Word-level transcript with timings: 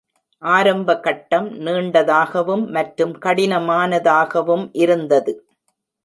ஆரம்ப 0.43 0.99
கட்டம் 0.99 1.47
நீண்டதாகவும் 1.57 2.63
மற்றும் 2.69 3.13
கடினமானதாகவும் 3.19 4.65
இருந்தது. 4.73 5.33